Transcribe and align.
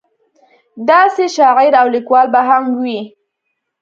داسې 0.89 1.23
شاعر 1.35 1.73
او 1.81 1.87
لیکوال 1.95 2.27
به 2.33 2.41
هم 2.49 2.63
وي. 2.81 2.99